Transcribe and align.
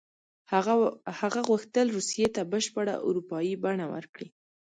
هغه 1.21 1.39
غوښتل 1.49 1.85
روسیې 1.97 2.27
ته 2.35 2.41
بشپړه 2.51 2.95
اروپایي 3.07 3.53
بڼه 3.63 3.85
ورکړي. 3.93 4.27